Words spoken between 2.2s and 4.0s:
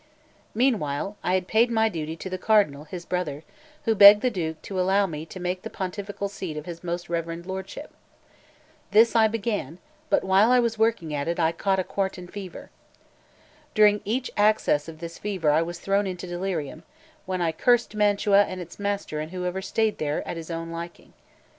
the Cardinal his brother, who